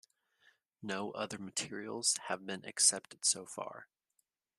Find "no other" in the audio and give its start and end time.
0.81-1.37